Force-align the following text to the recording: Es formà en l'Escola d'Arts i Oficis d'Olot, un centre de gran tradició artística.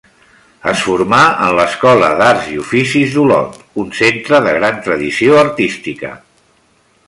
Es 0.69 0.79
formà 0.85 1.19
en 1.47 1.51
l'Escola 1.59 2.09
d'Arts 2.21 2.49
i 2.53 2.57
Oficis 2.63 3.13
d'Olot, 3.17 3.61
un 3.85 3.93
centre 4.01 4.43
de 4.47 4.57
gran 4.59 4.81
tradició 4.89 5.41
artística. 5.47 6.15